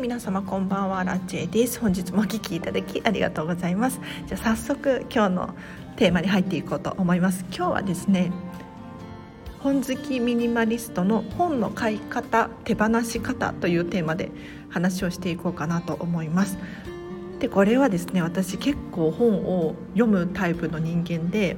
[0.00, 1.80] 皆様こんばんはラチェです。
[1.80, 4.00] 本日もお聞きいただきありがとうございます。
[4.28, 5.54] じゃあ早速今日の
[5.96, 7.44] テーマに入っていこうと思います。
[7.48, 8.30] 今日はですね
[9.58, 14.30] 本好きミニマリストの本の買い方手放し方というテーマで
[14.68, 16.58] 話をしていこうかなと思います。
[17.40, 21.56] でこれはですね私結構本を読むタイプの人間で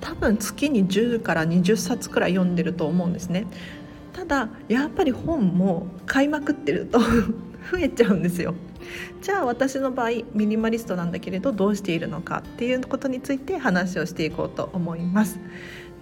[0.00, 3.46] 多分月に10から20冊くらい読んでると思うんですね。
[4.12, 6.98] ただやっぱり本も買いまくってると
[7.70, 8.54] 増えちゃうんですよ。
[9.22, 15.38] じゃあ私の場合ミニマリストなんだけれどどうしているのかっていうことについて話をしていこうと思います。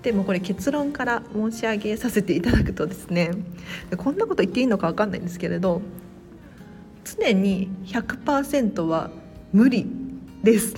[0.02, 3.32] でもこれ結論から申し上げさせていただくとですね
[3.98, 5.82] こんなこと言っていいのか分かんないんですけれど
[7.04, 9.10] 常に100%は
[9.52, 9.86] 無理
[10.42, 10.74] です。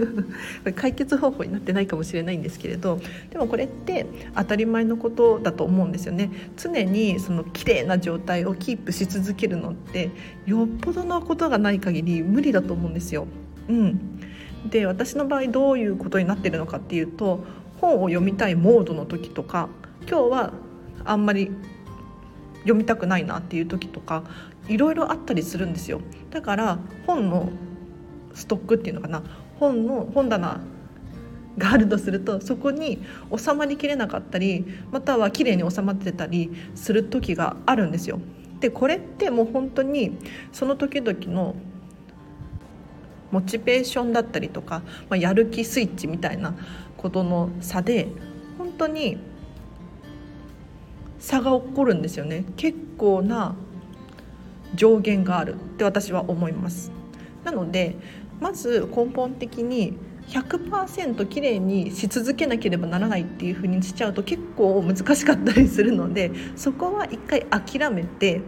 [0.76, 4.06] 解決方法になってないかもしれないんですけれどでもこれって
[4.36, 6.30] 当たり前のことだと思うんですよね。
[6.56, 10.10] 常にその綺麗な状態をキープし続けるのって
[10.46, 13.26] よっぽどのことがない限り無理だと思うんですよ。
[13.68, 14.00] うん、
[14.68, 17.44] で私の場合どういうことになってるのかっていうと
[17.80, 19.68] 本を読みたいモードの時とか
[20.08, 20.52] 今日は
[21.04, 21.50] あんまり
[22.60, 24.22] 読みたくないなっていう時とか
[24.68, 26.00] いろいろあったりするんですよ。
[26.30, 27.50] だから本の
[28.34, 29.22] ストックっていうのかな？
[29.58, 30.60] 本の本棚
[31.58, 32.98] があるとするとそこに
[33.36, 38.20] 収まりきれなかったりまたは綺麗に収まってたりする時があるんですよ。
[38.60, 40.16] でこれってもう本当に
[40.52, 41.56] その時々の
[43.30, 46.54] モチベーションだったりとか、まあ、やる気スイッチみたいな
[46.96, 48.08] ことの差で
[48.58, 49.18] 本当に
[51.18, 52.44] 差が起こるんですよね。
[52.56, 53.54] 結構な
[54.74, 56.92] 上限があるって私は思います。
[57.44, 57.96] なので
[58.42, 59.96] まず根本的に
[60.28, 68.40] 100%綺麗にし続けなければならないっていうふうにしちゃうと結構難しかったりするのでそこは一回諦めて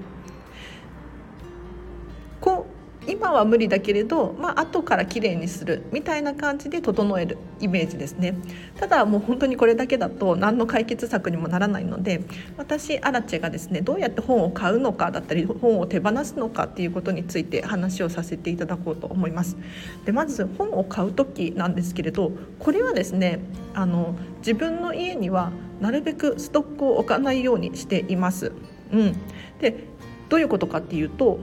[3.35, 8.37] は無理だけれど、まあ後から綺麗にするみたいな感じで整えるイメージですね
[8.79, 12.23] ただもう本当にこれだけだと何の解決策にもならないので
[12.57, 19.57] 私アラチェがですねどうやって本を買うのかだったり本を手放すのかっていうことについて話をさせていただこうと思います
[20.05, 23.41] でまず本を買う時なんですけれどこれはですね
[23.75, 28.53] あの自分の家にはなるべくストックを置かないようにしています、
[28.93, 29.17] うん、
[29.61, 29.89] で
[30.29, 31.39] どういうことかっていうと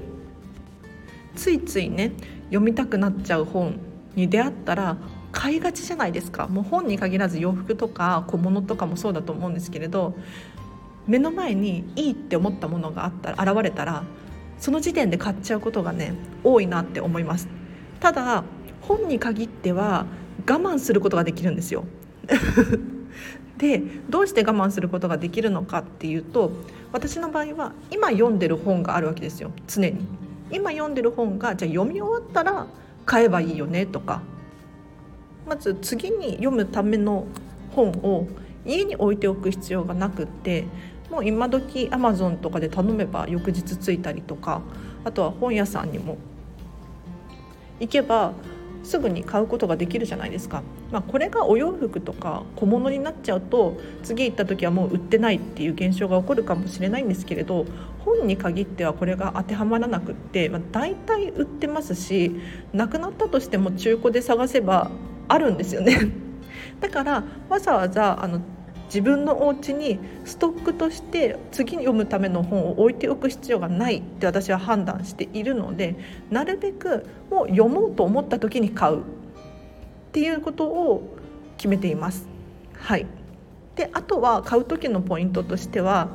[1.35, 2.11] ついついね
[2.45, 3.79] 読みたくなっちゃう本
[4.15, 4.97] に出会ったら
[5.31, 6.47] 買いがちじゃないですか。
[6.47, 10.13] もう本に限らず洋服とか小物とかもそうだと思うんですけれど
[11.07, 14.03] 目の前にいいって思ったものがあったら現れたら
[14.59, 17.47] その時点で買っちゃうことがね多いなって思います。
[17.99, 18.43] ただ
[18.81, 20.05] 本に限っては
[20.41, 21.85] 我慢することができるんですよ。
[23.57, 26.51] でどうして我慢することができるのかっていうと
[26.91, 29.51] 私の場合は今読んでる本があるわけですよ。
[29.67, 30.20] 常に。
[30.51, 32.67] 今読んでる本がじゃあ読み終わったら
[33.05, 34.21] 買えばいいよねとか。
[35.47, 37.25] まず次に読むための
[37.75, 38.27] 本を
[38.65, 40.65] 家に置いておく必要がなくって
[41.09, 44.61] もう今時アマゾンとかで頼めば翌日着いたりとか
[45.03, 46.17] あとは本屋さんにも
[47.79, 48.33] 行けば
[48.83, 57.65] すぐに買うことができるじゃないですか、まあ、これがお洋服とか小物になっちゃうと次行った時はもう売ってないっていう現象が起こるかもしれないんですけれど
[58.05, 62.39] 本に限ってはこれが当てはまらなくって、まあ、大体売ってますし
[62.73, 64.91] なくなったとしても中古で探せば
[65.27, 65.99] あるんですよね
[66.81, 68.41] だからわざわざあの
[68.85, 75.95] 自分のお家にストックとして次に読むための本を置いておく必要がないって私は判断しているので
[76.29, 79.01] なるべくもう読もうと思った時に買うっ
[80.11, 81.15] ていうことを
[81.55, 82.27] 決めています。
[82.73, 83.05] はい
[83.75, 86.09] であとは買う時のポイントとしては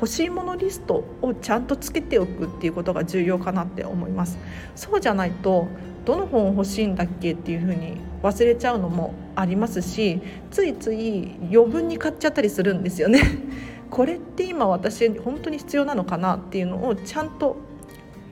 [0.00, 4.38] 欲しいものリストをちゃんとつけておくっていうことが重要かなって思います。
[4.74, 5.68] そうじゃないと
[6.06, 13.20] どの本欲しいんだっけっていうふうに忘れちゃうのもありますしついつい余分に買っちゃったりするんですよね。
[13.90, 17.56] これって今私本当に必要なのかなっていうのをちゃんと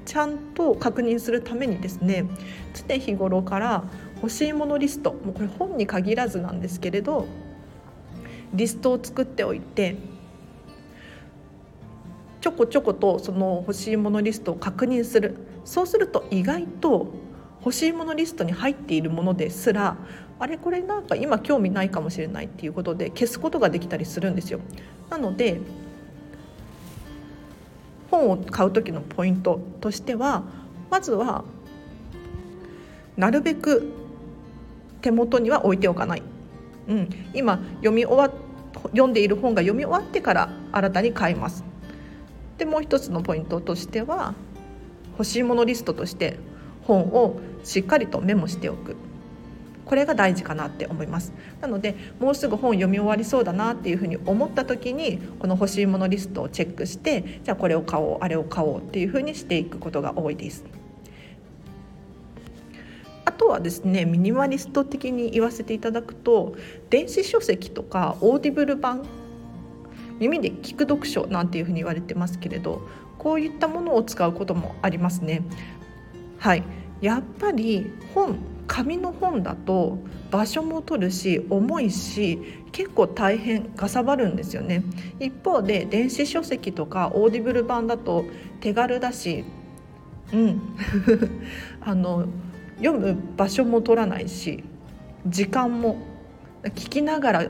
[0.07, 2.25] ちゃんと確認するためにですね
[2.73, 3.85] 常日頃から
[4.23, 7.27] 欲しいものリストもうこれ本に限らずなんですけれど
[8.55, 9.97] リストを作っておいて
[12.41, 15.37] ちょこちょことその欲しいものリストを確認する。
[15.65, 17.13] そうすると意外と
[17.61, 19.97] 欲しいものリストに入っているものですら
[20.39, 24.61] あれこれなんか今興味ないかもしれないっていうことで消すことができたりするんですよ。
[25.11, 25.61] なので
[28.11, 30.45] 本を買う時のポイントとしては
[30.91, 31.45] まずは
[33.17, 33.93] なるべく
[35.03, 36.23] 手元には置いておかない、
[36.89, 38.33] うん、今読み終わ
[38.91, 41.68] 読んでいる本が読み終わってから新たに買います。
[42.59, 44.35] でもう一つのポイントとしては
[45.13, 46.37] 欲しいものリストとして
[46.83, 48.97] 本をしっかりとメモしておく。
[49.85, 51.33] これが大事かなって思います。
[51.63, 60.65] なのでもうすぐ本読み終わりそうだなっていうふうに思った時にこの欲しいものリストをチェックしてじゃあこれを買おうあれを買おうっていうふうにしていくことが多いです。
[63.25, 66.55] あとはですねミニマリスト的に言わせていただくと
[66.91, 69.05] 電子書籍とか Audible 版
[70.19, 72.83] 耳で聞く読書なんていうふうに言われてますけれど
[73.19, 75.43] こういったものを使うこともありますね。
[76.39, 76.63] はい。
[77.01, 79.99] やっぱり本紙の本だと
[80.31, 82.39] 場所も取るし重いし
[82.71, 84.85] 結構大変かさばるんですよね。
[85.19, 88.25] 一方で電子書籍とか Audible 版だと
[88.61, 89.45] 手軽だし
[90.33, 90.61] うん。
[91.81, 92.27] あの
[92.77, 94.63] 読む場所も取らないし
[95.27, 95.97] 時間も
[96.63, 97.47] 聞きながら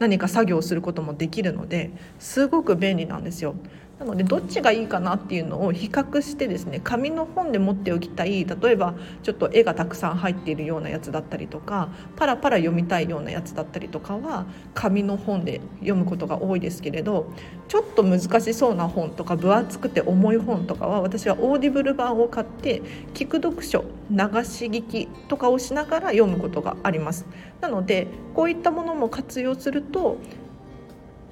[0.00, 3.54] 何か作業することもできるのですごく便利なんですよ。
[4.00, 17.30] なのでどっちがいいかなっていうのを比較してですね紙の本で持っておきたい例えばちょっと絵がたくさん入っているようなやつだったりとかパラパラ読みたいようなやつだったりとかは紙の本で読むことが多いですけれど
[17.68, 22.80] ちょっと難しそうな本とか分厚くて重い本とかは私は Audible 版を買って
[23.12, 27.26] 聞く読書流し聞きとかをしながら読むことがあります。
[27.60, 30.16] なのでこういったものも活用すると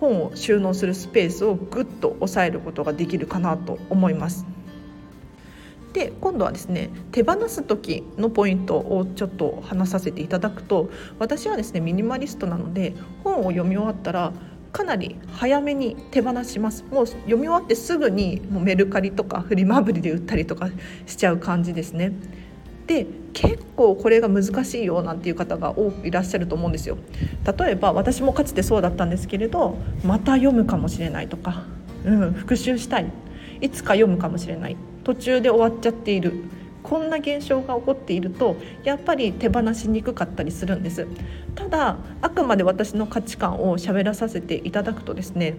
[0.01, 4.47] 本を収納するスペースをぐっと抑えることができるかなと思います。
[5.93, 14.33] で今度はですね手放す時のポイントをちょっと話させていただくと私はですねミニマリストなので本を読み終わったら
[14.71, 20.69] かなり早めに手放しますもう読み終わってすぐにもうメルカリとかフリマアプリで売ったりとか
[21.07, 22.13] しちゃう感じですね。
[22.89, 26.97] で結構これが難しいよなんていう方が多くいらっしゃると思うんですよ。
[27.59, 31.65] 例えば私もかつてそうだったんですけれどまた読むかもしれないとか、
[32.05, 33.13] うん、復習したい。
[33.61, 34.77] いつか読むかもしれない。
[35.05, 36.33] 途中で終わっちゃっている。
[36.83, 41.07] こんな現象が起こっているとやっぱり手放しにくかったりするんです。
[41.55, 45.57] ただあくまで私の価値観を喋らさせていただくとですね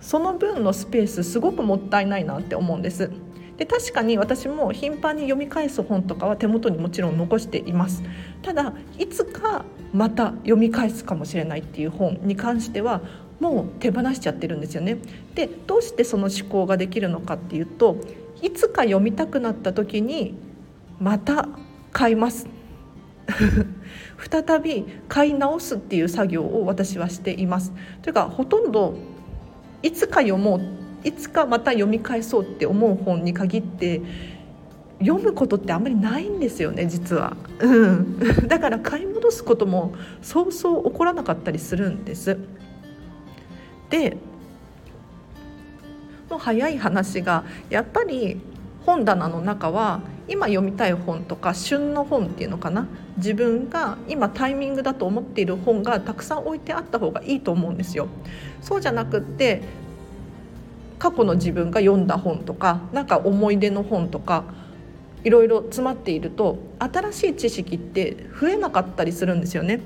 [0.00, 3.10] その分のスペースすごくもったいないなって思うんです。
[3.58, 8.02] で確かに私も頻繁に読み返す本とかは手元にもちろん残しています。
[8.40, 13.02] ただいつかまた読み返すかもしれないっていう本に関しては
[13.40, 14.98] もう手放しちゃってるんですよね。
[15.34, 17.96] でどうしてその思考ができるのかっていうと
[18.42, 20.34] いつか読みたくなった時に
[21.00, 21.48] また
[21.92, 22.46] 買います。
[24.30, 27.72] 再び買い直すっていう作業を私はしています。
[28.02, 28.94] というかほとんど
[29.82, 34.02] いつか読もういつかまた読み返そうって思う本に限って
[35.00, 38.18] 読むことってあんまりないんですよね実は、うん、
[38.48, 42.38] だから買い戻すこともそうそう起こらなかったりするんです。
[43.90, 44.16] で
[46.28, 48.38] もう早い話がやっぱり
[48.84, 52.86] 本棚の中は今読みたい本とか旬の本っていうのかな
[53.16, 58.08] 自分が今タイミングだと思っている本がたくさん置いてあった方がいいと思うんですよ。
[58.60, 59.62] そうじゃなくって
[60.98, 64.44] 過去の自分が読んだ本とかなんか思い出の本とか
[65.24, 69.80] いろいろ詰まっていると新しい知識って増えなかったりするんですよね。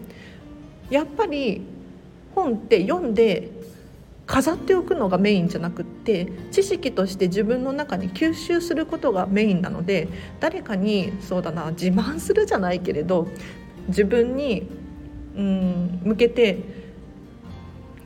[0.91, 1.63] やっぱり
[2.35, 3.51] 本って読んで
[4.27, 10.09] 飾っておくのがメインじゃなくって知識として自分の中に吸収することがメインなので
[10.41, 13.27] 誰かにそうだな自慢するじゃないけれど
[13.89, 14.69] 自分に
[15.37, 16.59] うん向けて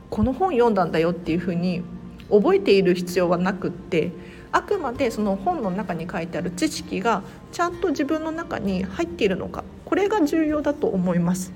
[0.09, 1.83] この本読んだんだよっていうふうに
[2.29, 4.11] 覚えている必要はなくって
[4.51, 11.51] あくまでその本の中に書いてある知識がちゃんと自分の中に入っているのかこれが重要だと思います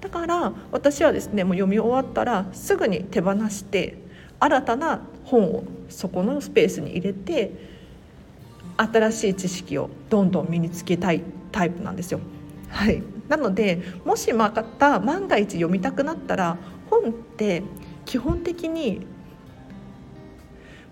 [0.00, 3.96] だから私はですねもう読み終わったらすぐに手放して
[4.38, 7.52] 新たな本をそこのスペースに入れて
[8.76, 12.20] 新しい知識をどんどん身につけたいタイプなんですよ。
[12.70, 16.56] はい、なのでもしまた万が一読みたくなったら
[16.88, 17.62] 本って
[18.06, 19.06] 基本的に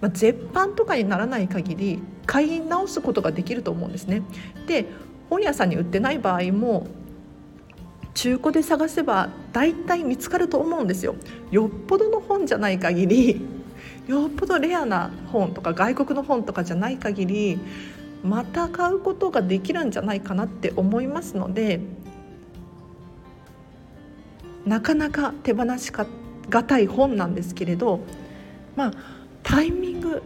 [0.00, 4.22] まあ、絶版とかにならない限り買い直すことができると思うんですね。
[4.66, 4.86] で
[5.28, 6.86] 本屋さんに売ってない場合も
[8.14, 11.16] 中古で探せば大体見つかると思うんですよ。
[11.50, 13.40] よっぽどの本じゃない限り
[14.06, 17.58] よっぽどレアな本とか外国の本とかじゃない限り
[18.24, 21.80] また買うことができるんじゃないかなって思いますので
[24.66, 28.00] なかなか手放しがたい本なんですけれど
[28.76, 29.17] まあ
[29.48, 30.22] タイミング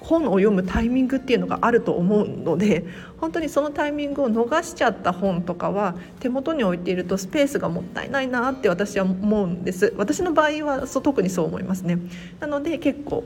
[0.00, 2.84] 本を読むタイミングっていうのがあると思うので
[3.20, 9.92] 本当にそのタイミングを逃しちゃった本とかは手元に置いているとスペースがもったいないなって私は思うんです。
[9.96, 11.98] 私の場合はそう特にそう思いますね。
[12.38, 13.24] なので結構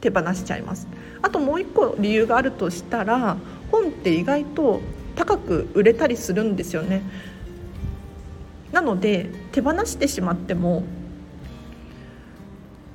[0.00, 0.88] 手放しちゃいます。
[1.22, 3.36] あともう一個理由があるとしたら
[3.70, 4.80] 本って意外と
[5.14, 7.02] 高く売れたりするんですよね。
[8.72, 10.82] なので手放してしまっても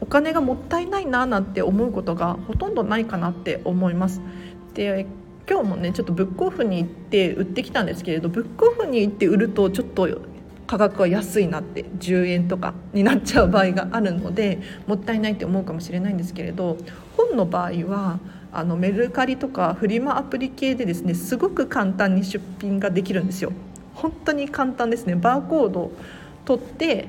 [0.01, 4.21] お金がもったいないななんて思うことがほとんどないかなって思います。
[4.73, 5.07] で
[5.49, 10.09] 今日もねちょっとブックオフに行って売ってきたんですけれどブックオフに行って売るとちょっと
[10.67, 16.77] 価格は安いなって10円とかになっちゃう場合があるのでもったいないって思うかもしれないんですけれど
[17.15, 18.19] 本の場合は
[18.51, 23.51] あのメルカリとかフリマアプリ系でですねすごく簡単に出品ができるんですよ。
[23.93, 25.15] 本当に簡単ですね。
[25.15, 25.91] バーコード
[26.45, 27.07] 取って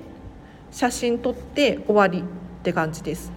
[0.71, 2.25] 写真撮って終わり。
[2.67, 3.31] って感じです。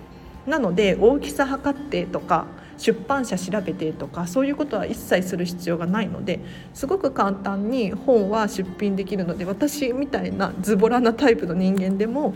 [0.48, 2.48] なので大きさ測ってとか
[2.80, 6.40] 出版社調べてとかそういうことは一切する必要がないので
[6.74, 12.34] すごく簡単に本は出品できるので私みたいなズボラなタイプの人間でも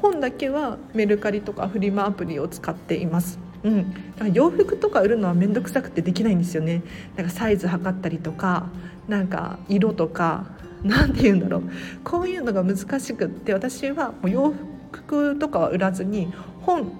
[0.00, 3.40] 本だけはメルカリとかフリマアプリを使っています。
[3.64, 6.82] うん、洋服とか売るのは面倒くさくてできないんですよね。
[7.16, 8.66] なんかサイズ測ったりとか
[9.08, 10.46] なんか色とか
[10.84, 11.62] 何て言うんだろう。
[12.04, 16.90] こういうのが難しくって私はもう洋服服とかは売らずに本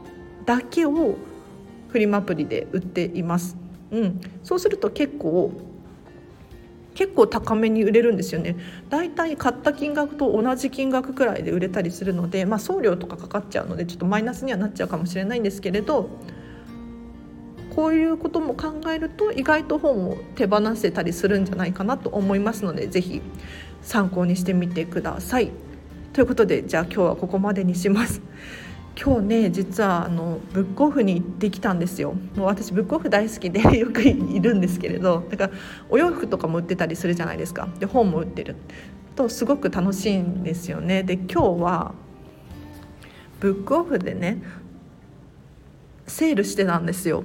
[0.45, 1.17] だけを
[1.89, 3.57] フリマアプリで売っています。
[3.91, 5.53] うん、そうすると結構
[6.95, 8.57] 結構高めに売れるんですよね
[8.89, 16.09] だいたい買った金額と同じ金額くらいで売れたりするので、まあ、送料とかかかっちゃうのでちょっとマイナスにはなっちゃうかもしれないんですけれど
[17.77, 23.21] こういうことも考えると意外と本を手放せたりするんじゃないかなと思いますので是非
[23.83, 25.51] 参考にしてみてください。
[26.17, 28.23] ということでじゃあ今日はここまでにします。
[28.99, 32.15] 今日ね実はあのブックオフに行ってきたんですよ。
[32.37, 35.53] もう私ブックオフ大好きで よくいるんですけれどだから
[35.91, 37.69] お洋服とかも売ってたりするじゃないですか。
[37.81, 38.57] で本も売ってる。
[39.15, 41.03] とすごく楽しいんですよね。
[41.03, 41.95] で今日は
[43.41, 44.39] ブックオフでね
[46.07, 47.25] セールしてたんですよ。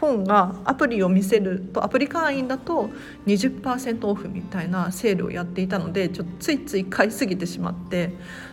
[0.00, 2.90] 本がアプリを見せるとアプリ会員だと
[3.26, 8.10] 20%オフみたいなセールをやっていたのでちょっとついつい買いすぎてしまって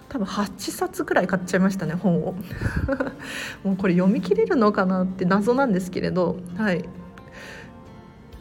[0.10, 2.36] 多分8冊くらい買っちゃいましたね本を。
[3.64, 6.84] もうこれ読み切れるのかなって謎なんですけれどはい。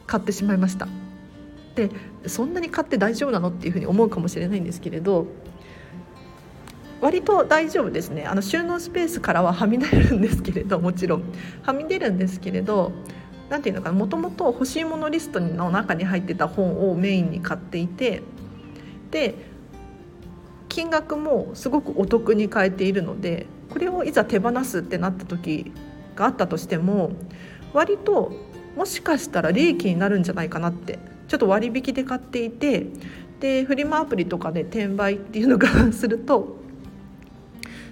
[0.07, 0.89] 買ってしまいました。
[1.77, 1.91] で
[2.27, 5.27] そんなに買って大丈夫なのっていうふうに思うかもしれないんですけれど
[7.01, 8.27] 割と大丈夫ですね。
[8.27, 11.23] あの収納スペースからははみ出るんですけれどもちろん。
[11.63, 12.93] はみ出るんですけれど
[13.51, 18.23] 何ていうのかなもともと欲しいものリストの中に入ってた本をメインに買っていて
[19.11, 19.35] で
[20.69, 25.73] 金額もすごくお得に買えているのでこれをいざ手放すってなった時
[26.15, 27.11] があったとしても
[27.73, 28.33] 割と
[28.77, 32.87] もしかしたら利益になるんじゃないかなってちょっと割引で買っていて
[33.41, 36.60] でフリマアプリとかで転売っていうのがすると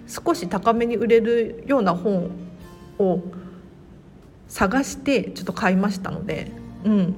[0.08, 2.30] 少し高めに売れるような本
[2.98, 3.22] を
[4.48, 6.50] 探してちょっと買いましたので、
[6.84, 7.14] うん、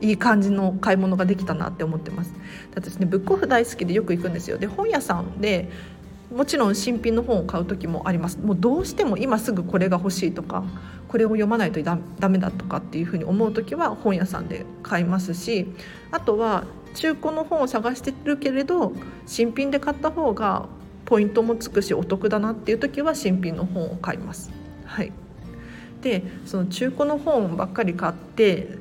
[0.00, 2.32] いい感じの買い物ができたなって思ってます。
[2.74, 4.58] 私ねブックオフ大好きでよく行くんですよ。
[4.58, 5.68] で本屋さんで
[6.32, 10.62] もちろん新品の本を買う時もありますもうどうしても今すぐこれが欲しいとか
[11.08, 15.66] これを読まないとダメだとかっていうふうに思う時は本屋さんで買いますし
[16.12, 16.64] あとは
[16.94, 18.92] 中古の本を探してるけれど
[19.26, 20.68] 新品で買った方が
[21.10, 24.52] ポイントもつくしお得だなっていう時は新品の本を買います。
[24.84, 25.12] はい、
[26.02, 28.78] でその中古の本ばっかり買って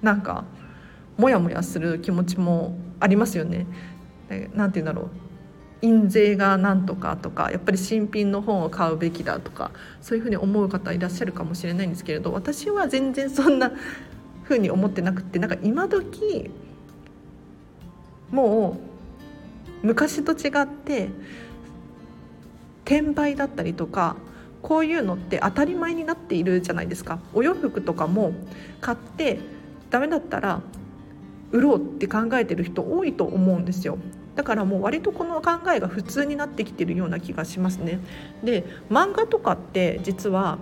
[0.00, 0.44] なんか
[1.16, 3.66] モヤモヤする気持ちもありますよね。
[4.54, 5.10] なんて言うんだろう
[5.82, 13.72] 印税がなんとかとかやっぱり新品の本を買うべきだとかそういうふうに思う方いらっしゃるかもしれないんですけれど私は全然そんな
[14.44, 16.48] ふうに思ってなくてなんか今時
[18.30, 18.93] もう
[19.84, 21.10] 昔と違って
[22.84, 24.16] 転売だったりとか
[24.62, 27.18] こういうのって当たり前になっているじゃないですか。
[27.34, 28.32] お洋服とかも
[28.80, 29.38] 買って
[29.90, 30.62] ダメだったら
[31.52, 33.98] 売ろうって考えてる人多いと思うんですよ。
[34.34, 38.00] だからもう割とこの考えが普通になってきてるような気がしますね。
[38.42, 40.58] で漫画とかって実は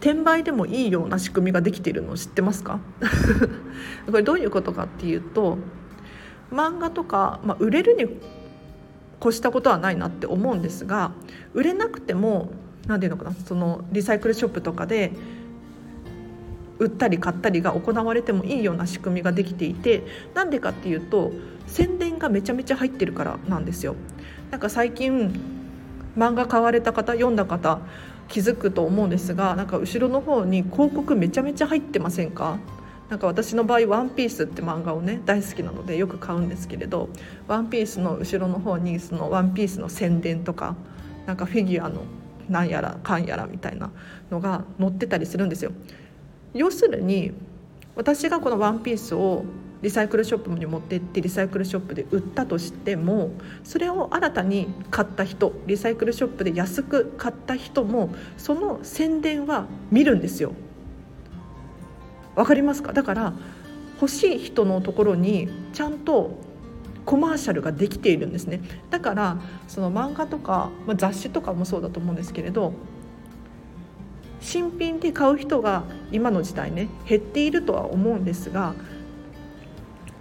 [0.00, 2.78] 転売でもいいような仕組みができているの知ってますか？
[4.06, 5.56] これどういうことかっていうと
[6.52, 8.06] 漫画とか、まあ、売れるに
[9.20, 11.12] 越したことはないなって思うんですが
[11.54, 12.50] 売れなくても
[12.86, 15.12] 何て言うのかなそのリサイクルショップとかで
[16.78, 21.32] 売ったり買ったりが行われてもいいような仕組みができていてなんでかっていうと
[21.66, 23.96] 宣伝がめちゃめちゃ入ってるからなんですよ。
[24.50, 25.38] なんか最近
[26.16, 27.80] 漫画買われた方読んだ方
[28.28, 32.58] 気づくと思うんですがなんか後ろの方に広告めちゃめちゃ入ってませんか？
[33.08, 37.08] なんか私の場合「ワンピースって漫画をね大好きなのでよく買うんですけれど
[37.48, 40.76] 「ワンピースの後ろの方にその「ワンピースの宣伝とか
[41.26, 42.02] なんかフィギュアの
[42.48, 43.90] なんやらかんやらみたいな
[44.30, 45.72] のが載ってたりするんですよ。
[46.54, 47.32] 要するに
[47.94, 49.44] 私がこのワンピースを
[49.82, 53.30] リサイクルショップに持って行ってリサイクルショップで売ったとしても
[53.62, 60.52] それを新たに買った人リサイクルショップで安く買った人もその宣伝は見るんですよ。
[62.38, 62.92] わかりますか？
[62.92, 63.32] だから
[64.00, 66.38] 欲しい人のところにちゃんと
[67.04, 72.74] コマーシャルができているんですねだからその漫画とか、まあ、雑誌とかもそうだと思うんですけれど
[74.40, 78.74] 新品で買う人が今の時代ね減っているとは思うんですが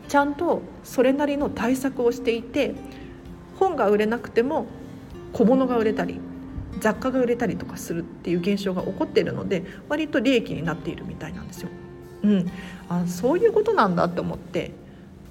[0.08, 2.74] ちゃんとそれなりの対策をしていて
[3.60, 4.66] 本が売れなくても
[5.34, 6.20] 小物が売れたり
[6.80, 11.70] 雑貨が売れたりとかするっていう現象が起こっているので割と利益になっているみたいなんですよ。
[12.24, 12.52] うん、
[12.90, 14.72] あそういうことなんだって思って。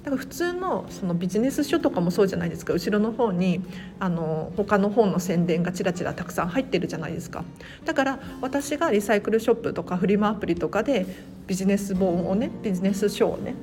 [0.03, 2.71] だから普通のそのビジネス書とかもそうじゃないですか。
[2.71, 3.61] 後ろの方に
[3.99, 7.43] あの他の本の宣伝がちらちらたくさん入ってるじゃないですか。
[7.83, 11.05] だから私がリサイクルショップとかフリマアプリとかで
[11.45, 13.53] ビジネス本をねビジネス書をね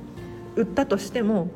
[0.55, 1.49] 売ったとしても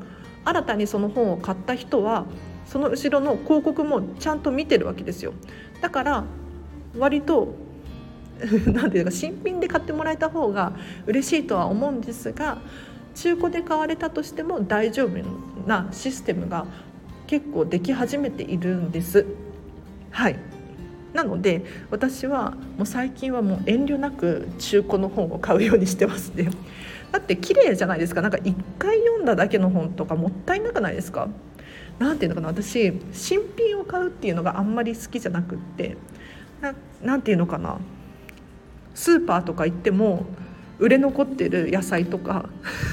[0.44, 2.26] 新たにその本を買った人は
[2.66, 5.34] その後ろの広告もちゃんと見てるわけですよ。
[5.80, 6.24] だから
[6.98, 7.54] 割と
[8.72, 10.72] なんていうか新品で買ってもらえた方が
[11.06, 12.58] 嬉しいとは思うんですが
[13.14, 15.18] 中古で買われたとしても大丈夫
[15.66, 16.66] なシステムが
[17.26, 19.26] 結構でき始めているんです。
[20.10, 20.36] はい。
[21.12, 26.50] なので私はもう最近はもう遠慮なく中古の本を買うようにしてますね。
[27.12, 28.22] だって綺麗じゃないですか。
[28.22, 31.28] なんか一回読んだだけの本とかもったいなくないですか。
[31.98, 32.48] なんていうのかな。
[32.48, 35.96] 私新品を買うっていうのがあんまり好きじゃなくって。
[36.60, 37.78] ななんていうのかな。
[39.00, 40.26] スーパーとか行っても
[40.78, 42.50] 売れ残ってる野菜とか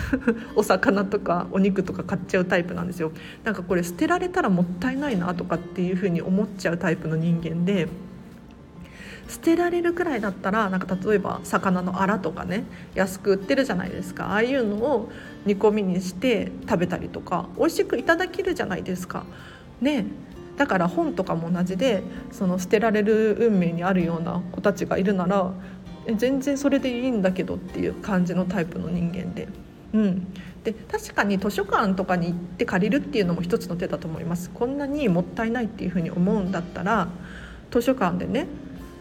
[0.55, 3.11] お魚とかお肉とか買っちゃうタイプなんですよ。
[3.43, 7.89] なんかこれ捨てられたらもったいないなとかっていうふうに思っちゃうタイプの人間で
[9.27, 12.63] 捨てられるくらいだったらなんか例えば魚のアラとかね
[12.95, 14.27] 安く売ってるじゃないですか。
[14.27, 15.09] ああいうのを
[15.45, 19.25] 煮込みにして食べたりとか美味しくいただけるじゃないですか。
[19.81, 20.05] ね。
[20.57, 25.53] だから本とかも同じでその捨てられる運命にあるような子たちがいるなら
[26.15, 29.47] 全然それでいいんだけどっていう感じのタイプの人間で。
[29.93, 30.27] うん、
[30.63, 34.49] で確かに図書館とかに行って借りるっていうのも一つの手だと思います。
[34.49, 37.07] こんなにもったいないっていうふうに思うんだったら
[37.71, 38.47] 図書館でね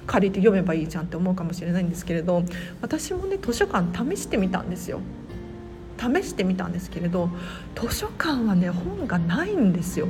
[0.07, 2.45] 借りて読めばいいじゃんって思うかもしれないんですけれど
[2.81, 5.01] 私もね図書館試してみたんですよ。
[5.99, 7.31] 試してみたんですけれど
[7.75, 10.09] 図書館はね本がないんですよ。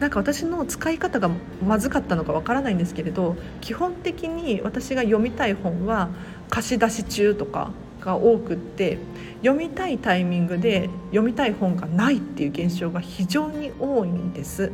[0.00, 1.30] なんか私の使い方が
[1.64, 6.08] まずかったのかわからないんですけれど基本的に私が読みたい本は
[6.48, 8.98] 貸し出し中とかが多くって
[9.42, 14.72] 読みたいタイミングで読みたい本がないっていう現象が非常に多いんです。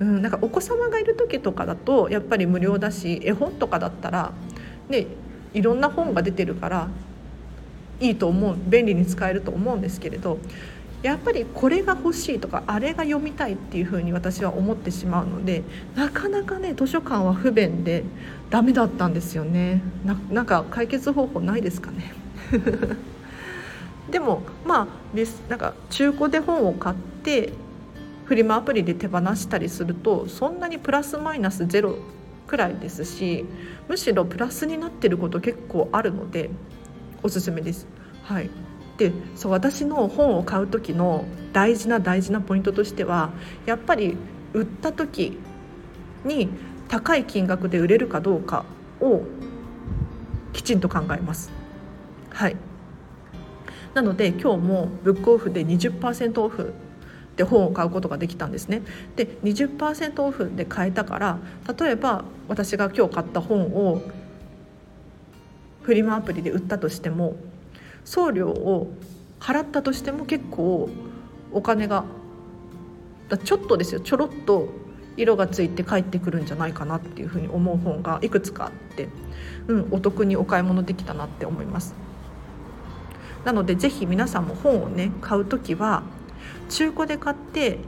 [0.00, 4.32] うん、なんかお子様がいる時とかだとやっぱり無料だし絵本とかだったら、
[4.88, 5.06] ね、
[5.52, 6.88] いろんな本が出てるから
[8.00, 10.38] いいと思う便利に使えると思うんですけれど
[11.02, 15.62] やっぱりこれが欲しいとかあれが読みたいっていうふうに私は思ってしまうので
[15.94, 18.04] なかなかね図書館は不便で
[18.50, 19.80] ダメだったんですよね。
[20.30, 22.12] なんか解決方法ないですかね？
[24.10, 24.86] でもまあ
[25.48, 27.52] なんか中古で本を買って
[28.24, 31.96] フリマアプリで手放したりするとそんなにプラスマイナスゼロ
[32.46, 33.44] くらいですし
[33.88, 36.50] むしろプラスになってること結構あるので
[37.22, 37.86] おすすめです。
[38.24, 38.50] はい。
[39.00, 43.30] でそう私の本を買う時の大事な大事なポイントとしては
[43.64, 44.14] やっぱり
[44.52, 45.38] 売った時
[46.22, 46.50] に
[46.86, 48.66] 高い金額で売れるかどうか
[49.00, 49.22] を
[50.52, 51.50] きちんと考えます。
[52.28, 52.56] はい
[53.94, 56.74] なので今日もブックオフで20%オフ
[57.36, 58.82] で本を買うことができたんですね。
[59.16, 61.38] で20%オフで買えたから
[61.78, 64.02] 例えば私が今日買った本を
[65.80, 67.36] フリマアプリで売ったとしても
[68.04, 68.92] 送料を
[69.38, 70.88] 払ったとしても結構
[71.52, 72.04] お金が
[73.44, 74.68] ちょっとですよちょろっと
[75.16, 79.08] 色がついて帰ってくるんじゃないかなっていうふうに思う本がいくつかあって、
[79.66, 81.94] うん、お得にお買い物できたなって思います。
[83.44, 86.02] なのでぜひ皆さんも本をね買う時は
[86.68, 87.78] 中古で買って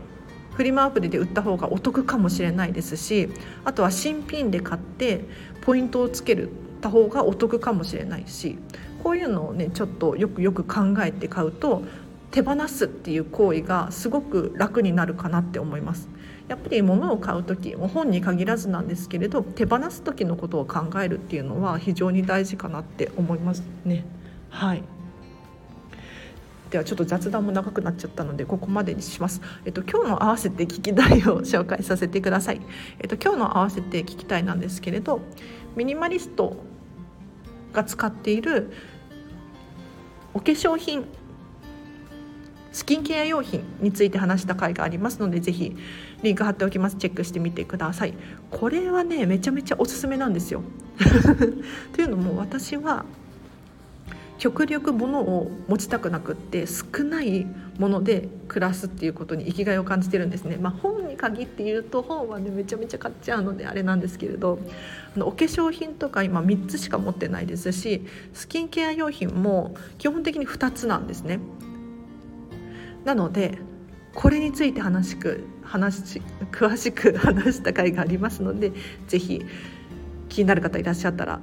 [0.54, 3.28] フリマアプリで売った方がお得かもしれないですし
[3.64, 5.24] あとは新品で買って
[5.62, 6.50] ポイントをつける
[6.82, 8.58] た方がお得かもしれないし
[9.02, 11.82] こういうのをねちょっとよくよく考えて買うと
[12.30, 16.08] 手放すっていう行為がすごく楽になるかなって思います。
[16.48, 24.04] やっぱり物を買う時も本に限らずなんですけれど手放す時のことを考えるっていうのは非常に大事かなって思いますね。
[24.50, 24.82] はい
[26.70, 29.42] ではちょっと雑談も長くなっちゃったのでここまでにします。
[29.66, 32.62] えっと今日の合わせて聞きたいを紹介させてください。
[32.98, 35.20] えっと今日の合わせて聞きたいなんですけれど、
[35.76, 36.56] ミニマリスト
[37.74, 38.72] が使っている
[40.34, 41.04] お化粧品
[42.72, 45.76] スキンケア用品について話した回がありますのでぜひ
[46.22, 46.96] リンク貼っておきます。
[46.96, 48.14] チェックしてみてください。
[48.50, 50.62] これはねめちゃめちゃおすすめなんですよ。
[51.92, 53.04] というのも私は
[54.38, 57.46] 極力物を持ちたくなくって少ない
[57.78, 64.58] もので暮らすっていうことに生きがいを感じてるんですね、まあ、本に限って言うと本はねめちゃめちゃ買っちゃうのであれなんですけれど
[65.16, 71.40] あのお化粧品とか今3つしか持ってないですしスキンケア用品も基本的に2つなんですね。
[73.04, 73.58] なので
[74.14, 76.20] これについて話しく話
[76.52, 78.72] 詳しく 話した回がありますので
[79.08, 79.42] 是非
[80.28, 81.40] 気になる方いらっしゃったら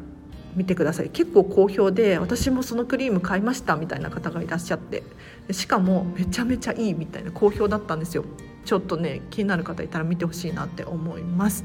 [0.56, 1.10] 見てください。
[1.10, 5.04] 結構好評で私もそのクリーム買いましたみたいな方がいらっしゃって
[5.52, 8.26] しかもめちゃめちゃいいみたいな好評だったんですよ。
[8.66, 11.64] ちょっとね気になる方いたら見てほしいなって思います。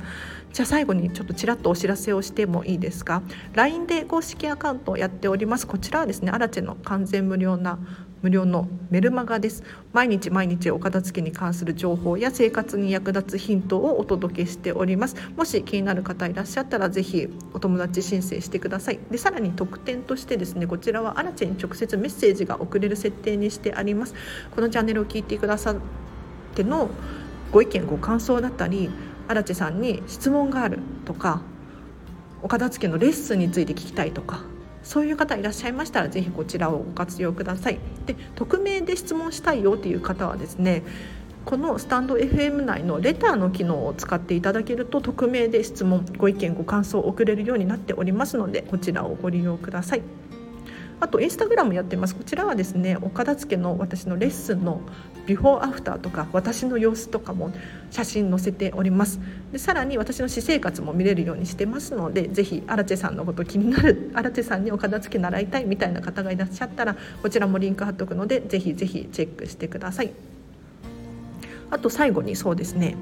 [0.53, 5.67] じゃあ最後にちょっとちらっとお知らせをしてもいいですか？LINE で公式アカウントをやっております。
[5.67, 7.79] こちらはですねアラチェの完全無料な
[8.25, 9.63] 無料のメルマガです。
[9.93, 15.17] 毎日毎日お片付けに関する情報や生活に役立つヒントをお届けしております。
[15.37, 19.01] もし気になる方いらっしゃったらぜひお友達申請してください。
[19.11, 24.15] でさらに特典としてですねこちらはアラチェに直接メッセージが送れる設定にしてあります。
[24.55, 25.77] このチャンネルを聞いてくださっ
[26.55, 26.89] ての
[27.53, 28.89] ご意見ご感想だったり
[29.29, 31.43] アラチェさんに質問があるとか
[32.43, 34.45] お片付けのレッスンについて聞きたいとか
[34.85, 37.79] そういう方いらっしゃいましたらぜひこちらをご活用ください。
[38.07, 40.83] で匿名で質問したいよという方はですね
[41.45, 50.03] このスタンド FM 内のレターの機能を使っていただけると匿名で質問ご意見ご感想を送れるようになっておりますのでこちらをご利用ください。
[51.05, 52.17] あとインスタグラムやってます。
[52.17, 54.81] こちらはですねお片付けの私のレッスンの
[55.27, 57.53] ビフォーアフターとか私の様子とかも
[57.91, 59.21] 写真載せております。
[59.53, 70.13] でさらに私の私生活も見れるようにしてますのでぜひアラチェさんのこと気になるアラチェさんにお片付け習いたいみたいな方がいらっしゃったらこちらもリンク貼っとくのでぜひぜひチェックしてください。
[71.71, 72.97] あと最後にそうですね。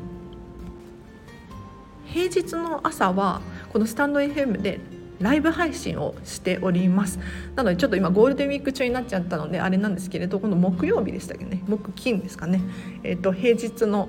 [2.07, 3.41] 平日の朝は
[3.73, 4.81] このスタンド FM で
[5.23, 7.19] ライブ配信をしております。
[7.57, 11.63] なのでちょっと今ゴールデンウィーク中になっちゃったのであれなんですけれどこの木曜日でしたっけね。
[11.67, 12.61] 木金ですかね。
[13.03, 14.09] えっ、ー、と平日の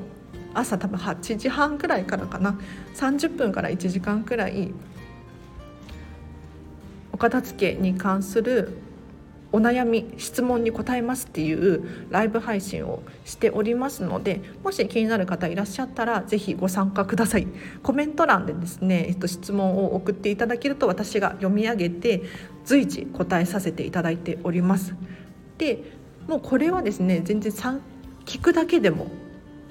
[0.54, 2.60] 朝多分8時半くらいからかな。
[2.95, 4.73] 30分から1時間くらい
[7.12, 8.78] お片付けに関する
[9.53, 17.47] お悩み質問に答えますっていうライブ配信をしておりますのでもし気になる方いらっしゃったら是非ご参加ください。
[17.83, 22.23] コメント欄でですね、えっと、質問を送っていただけると私が読み上げて
[22.65, 24.95] 随時答えさせていただいております。
[25.59, 25.83] で
[26.27, 27.51] もうこれはですね全然
[28.25, 29.07] 聞くだけでも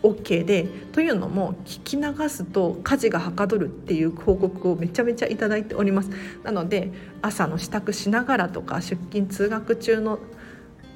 [0.03, 6.11] OK でというのも聞き流すと家事がはかどるっていう報告をめちゃめちゃいただいております。
[6.43, 6.91] なので
[7.23, 10.19] 朝の支度しながらとか出勤通学中の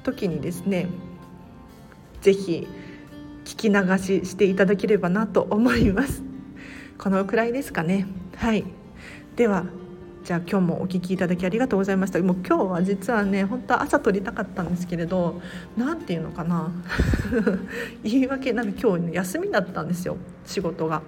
[0.03, 0.87] 時にですね
[2.21, 2.67] 是非
[3.45, 6.23] 聞き流ししていただければなと思います。
[6.97, 8.07] このくらいですかね。
[8.35, 8.65] はい。
[9.35, 9.65] では
[10.27, 12.21] じゃあ今日もお聞きいただきありがとうございました。
[12.21, 15.41] もう今日は実はね本当は朝撮りたかったんですけれど
[15.77, 16.69] 何て言うのかな。
[18.03, 20.17] 言い訳なんか今日、ね、休みだったんですよ。
[20.45, 21.01] 仕事が。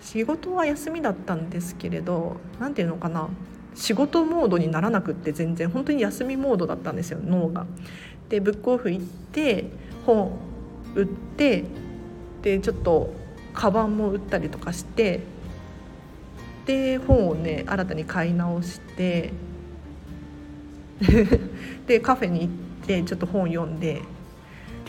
[0.00, 3.28] 仕事は休みだったんですけれど何て言うのかな。
[3.76, 5.68] 仕事モードにならなくって全然。
[5.68, 7.66] 本当に休みモードだったんですよ脳が。
[8.30, 9.70] でブックオフ行って
[10.04, 10.32] 本
[10.96, 11.62] 売って
[12.42, 13.14] でちょっと
[13.54, 15.20] カバンも売ったりとかして
[16.70, 19.32] で本をね新たに買い直して
[21.88, 24.02] でカフェに行ってちょっと本読んで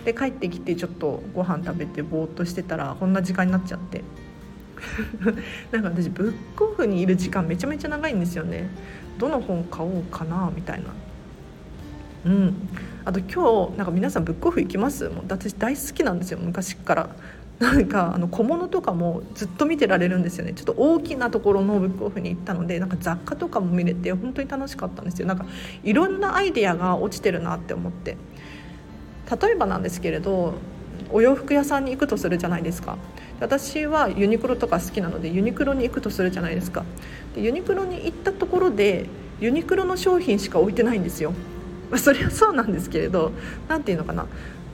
[0.06, 4.04] で帰ってきてちょっとご飯食べてぼーっとしてたらこんな時間になっちゃって。
[5.72, 8.68] なんか私ブックオフにいる時間めちゃめちゃ長いんですよね。
[9.20, 10.90] どの本買おうかなみたいな。
[12.26, 12.70] うん。
[13.06, 15.08] あと今日なんか皆さんブックオフ行きます？
[15.10, 17.10] もう私大好きなんですよ昔から。
[17.62, 20.54] なんかあの小物とかもずっと見てられるんですよね。
[20.54, 25.28] ちょっと大きなところのブックオフに行ったのでなんか雑貨とかも見れて本当に楽しかったんですよ。
[25.28, 25.46] なんか
[25.84, 28.18] いろんなアイデアが落ちてるなって思って。
[29.42, 30.56] 例えばなんですけれど
[31.12, 32.98] お洋服屋さんに行くとするじゃないですか。
[33.40, 36.84] 私はユニクロとか好きなのでユニクロに行くとするじゃないですか。
[37.36, 39.06] でユニクロに行ったところで
[39.40, 41.34] ユニクロの商品しか置いてないんですよ。
[41.96, 43.34] それはそうなんですけれど
[43.68, 44.26] 何て言うのかな。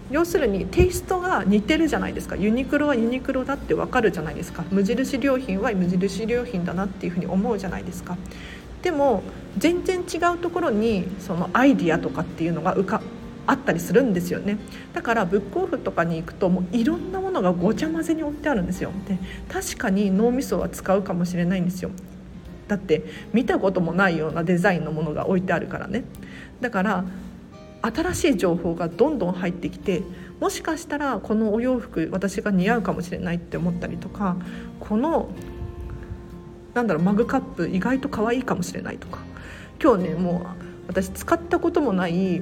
[0.09, 2.35] 要するにテイストが似てるじゃないですか。
[2.35, 4.63] ユニクロはユニクロだってわかるじゃないですか。
[4.71, 8.17] 無印良品は無印良品だなっていうふうに思うじゃないですか。
[8.81, 9.23] でも
[9.57, 13.01] 全然違うところにそのアイディアとかっていうのが浮か
[13.47, 14.57] あったりするんですよね。
[14.93, 18.91] だからブックオフとかに行くともういろんなものがごちゃ混ぜに置いてあるんですよ。
[19.07, 19.17] で
[19.49, 21.91] 確かに脳みそは使うかもしれないんですよ。
[22.67, 26.03] だって見たこともないようなデザインのものが置いてあるからね。
[26.59, 27.05] だから
[27.91, 30.03] 新しい情報がどんどん入ってきて
[30.39, 34.37] もしかしたらこのお洋服私が似合うかもしれないって思ったりとか
[34.79, 35.29] この
[36.73, 39.19] なんだろうマグカップ意外と可愛いかもしれないとか。
[39.81, 40.45] 今日ねもう
[40.87, 42.41] 私使ったこともない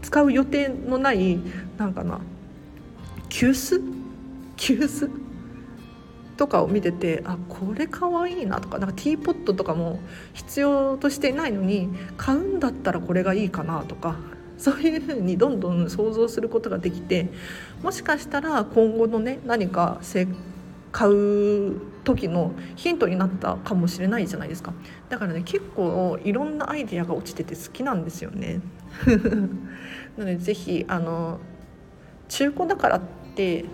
[0.00, 1.38] 使う予定のない
[1.76, 2.20] なんかな
[3.28, 3.82] 急須？
[4.56, 5.10] 急須？
[6.38, 10.00] とかを見ててあこれかわいいなとかなんかティーポットとかも
[10.32, 14.16] 必要としていないのに買うんだったらこれがいいかなとか。
[14.62, 17.28] そういうふうにどんどん想像することができて
[17.82, 20.00] もしかしたら今後のね何か
[20.92, 24.72] 買う時のヒントになったかもしれないじゃないですか。
[25.08, 28.60] だからね結構いろんなアイデアが落ちてて好きなんですよね。
[30.16, 31.40] なのでぜひあの
[32.28, 33.00] 中古だからっ
[33.34, 33.64] て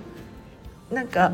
[0.91, 1.33] なんか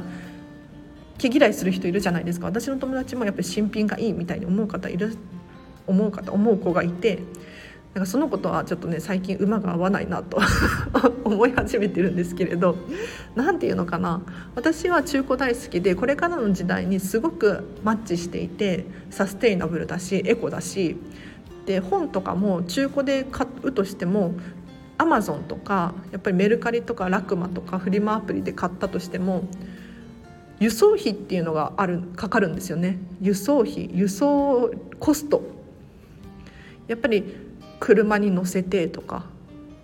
[1.18, 2.46] 毛嫌いする人いるじゃないですか。
[2.46, 5.16] 私の友達もやっぱり新品がいいみたいに思う方いる
[5.86, 7.20] 思う方思う子がいて
[7.94, 10.40] なんかそのことはちょっとね最近馬が合わないなと
[11.22, 12.76] 思い始めてるんですけれど
[13.36, 14.20] 何て言うのかな。
[14.56, 20.96] 私は中古大好きでこれからの時代にすごくマッチしていてサステイナブルだしエコだし
[21.66, 24.34] で本とかも中古で買うとしても
[24.98, 29.44] アマゾンとかやっぱりメルカリとかラクマとかフリマアプリで買ったとしても
[30.58, 32.98] 輸送費っていうのがあるかかるんですよね。
[33.20, 35.42] 輸送費輸送コスト。
[36.86, 37.43] やっぱり
[37.84, 39.26] 車に乗せてとか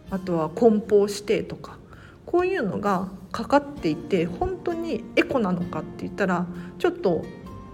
[0.09, 1.77] あとは梱包してとか
[2.25, 6.47] こういうのがかかっていて本当にエコなのかって言ったら
[6.79, 7.23] ちょっと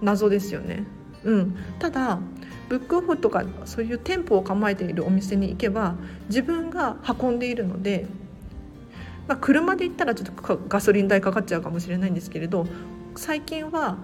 [0.01, 0.83] 謎ですよね。
[1.23, 2.19] うん、ただ
[2.67, 5.95] ブックオフとかそういう店舗を構えているお店に行けば
[6.27, 8.05] 自分が運んでいるので、
[9.29, 12.67] まあ、車で行ったらちょっとガソリン代かかっちゃうかもしれないんですけれど
[13.15, 13.97] 最近は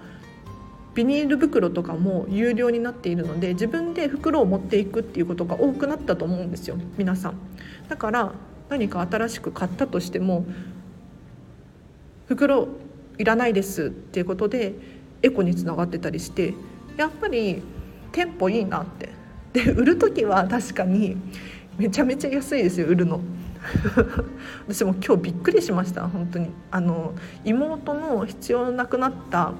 [0.93, 7.35] ビニール袋とかも有料になっているので自分で袋を持っていくっていうことが多くなったと思うんですよ皆さん。
[7.89, 8.33] だから
[8.69, 10.45] 何か新しく買ったとしても
[12.27, 12.67] 袋
[13.17, 14.73] いらないですっていうことで
[15.21, 16.53] エコにつながってたりして
[16.97, 17.61] やっぱり
[18.11, 19.09] 店舗いいなって。
[19.53, 21.15] で売る時は確かに
[21.77, 23.21] めちゃめちゃ安いですよ売るの。
[24.67, 26.49] 私も今日びっくりしました本当に。
[26.71, 27.13] あの
[27.45, 29.53] 妹の必要なくなった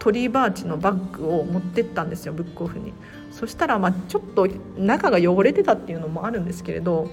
[0.00, 2.92] トリーバーチのバッグを持ってったんですよブックオフに。
[3.30, 7.08] そしたらまあちょっと中が汚れてたっていうのもあるんですけれど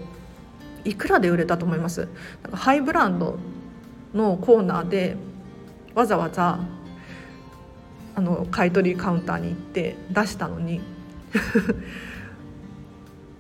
[0.84, 2.08] いくらで売れたと思います？
[2.42, 3.38] なんかハイブランド
[4.16, 5.16] のコーナーで
[5.94, 6.60] わざわざ
[8.16, 10.82] あの買い取りカウンターに行って出したのに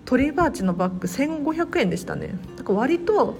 [0.05, 2.35] トリーバーチのバッグ1500円でしたね。
[2.57, 3.37] なんか割と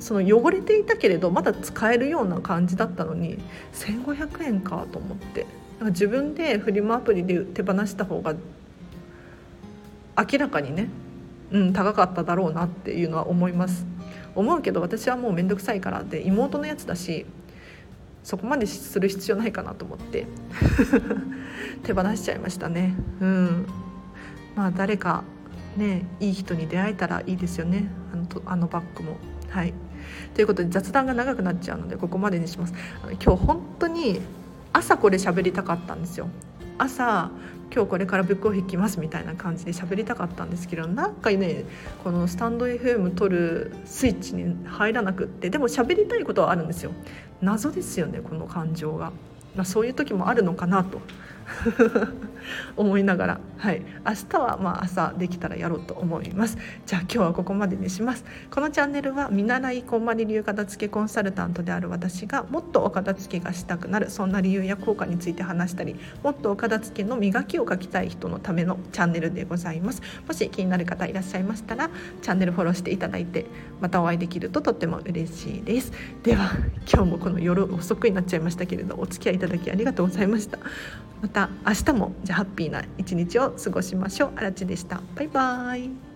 [0.00, 3.38] その汚れていたけれどまだ使えるような感じだったのに
[3.72, 5.46] 1500円かと思って。
[5.78, 8.34] なんか自分でフリマアプリで手放した方が
[10.16, 10.88] 明らかにね、
[11.52, 13.86] うん、高かっただろうなっていうのは思います。
[14.34, 16.02] 思うけど私はもう面倒くさいから。
[16.02, 17.26] で妹のやつだし
[18.24, 20.26] そこまでする必要ないかなと思って。
[21.84, 22.94] 手放しちゃいましたね。
[23.20, 23.66] うん。
[24.56, 25.22] まあ誰か
[25.76, 27.88] ねいい人に出会えたらいいですよね。
[28.12, 29.16] あのあのバッグも。
[29.48, 29.72] はい。
[30.34, 32.74] ということで雑談が長くなっちゃうのでここまでにします。
[33.02, 34.20] あの今日本当に
[34.72, 36.28] 朝これ喋りたかったんですよ。
[36.78, 37.30] 朝
[37.74, 41.64] 今日これからブックオフ行きますみたいな感じで喋りたかったんですけどなんかね
[42.02, 46.92] このスタンド FM 撮るスイッチに入らなくってでも喋りたいことはあるんですよ。
[47.42, 49.12] 謎ですよねこの感情が、
[49.54, 51.00] まあ、そういう時もあるのかなと。
[52.76, 56.58] 思いながら、はい、明日はまあ朝できたらやろうと思います。
[56.86, 58.24] じゃあ今日はここまでにします。
[58.50, 70.02] このチャンネルは見習いこんまり流片付けコンサルタントである私がもっとお片付けがしたくなるそんな理由や効果について話したりもっとお片付けの磨きをかきたい人のためのチャンネルでございます。
[70.26, 71.90] もし気になる方いらっしゃいましたら
[72.22, 73.46] チャンネルフォローしていただいて
[73.80, 75.92] またお会いできるととっても嬉しいです。
[76.22, 76.50] では
[76.92, 80.58] 今日もこの夜遅くになっちゃいましたけれどお付き合いいただきありがとうございました。
[81.20, 84.32] また明日もじゃハッピーな一日を過ごしましょう。
[84.36, 85.00] あらちでした。
[85.14, 86.07] バイバイ。